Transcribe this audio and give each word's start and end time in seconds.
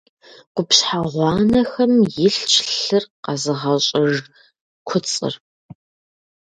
Къупщхьэ 0.55 0.99
гъуанэхэм 1.11 1.93
илъщ 2.27 2.53
лъыр 2.81 3.03
къэзыгъэщӏыж 3.23 4.15
куцӏыр. 4.87 5.33